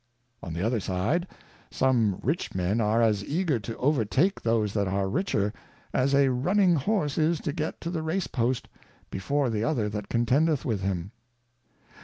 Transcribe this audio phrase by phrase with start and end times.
[0.41, 1.27] On the other side,
[1.69, 5.53] some Rich Men are as eager to overtake those that are Richer,
[5.93, 8.67] as a Running horse is to get to the Race post
[9.11, 11.11] before the other that contendeth with him.